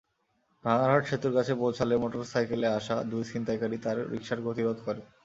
ভাঙ্গারহাট 0.65 1.03
সেতুর 1.09 1.33
কাছে 1.37 1.53
পৌঁছালে 1.61 1.93
মোটরসাইকেলে 2.03 2.67
আসা 2.77 2.95
দুই 3.11 3.23
ছিনতাইকারী 3.29 3.77
তাঁর 3.83 3.97
রিকশার 4.13 4.39
গতিরোধ 4.47 4.77
করে। 4.85 5.01